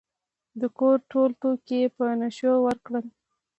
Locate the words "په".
1.97-2.05